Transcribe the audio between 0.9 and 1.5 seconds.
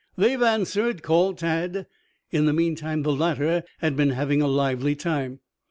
called